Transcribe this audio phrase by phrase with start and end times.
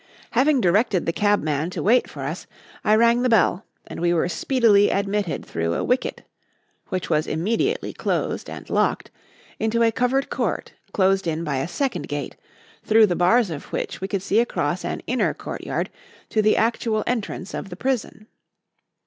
[0.31, 2.47] Having directed the cabman to wait for us,
[2.83, 6.23] I rang the bell and we were speedily admitted through a wicket
[6.89, 9.11] (which was immediately closed and locked)
[9.59, 12.35] into a covered court closed in by a second gate,
[12.83, 15.91] through the bars of which we could see across an inner courtyard
[16.29, 18.25] to the actual entrance to the prison.